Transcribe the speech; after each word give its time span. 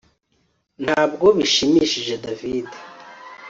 Ntabwo 0.83 1.25
bishimishije 1.37 2.13
David 2.23 2.67